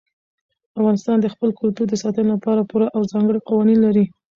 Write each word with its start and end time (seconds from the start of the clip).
افغانستان 0.79 1.17
د 1.21 1.27
خپل 1.33 1.49
کلتور 1.61 1.85
د 1.89 1.95
ساتنې 2.03 2.29
لپاره 2.35 2.67
پوره 2.69 2.87
او 2.95 3.01
ځانګړي 3.11 3.39
قوانین 3.49 3.79
لري. 3.85 4.05